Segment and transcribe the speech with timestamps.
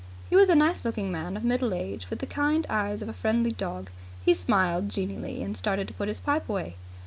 [0.31, 3.13] He was a nice looking man of middle age, with the kind eyes of a
[3.13, 3.91] friendly dog.
[4.25, 6.75] He smiled genially, and started to put his pipe away.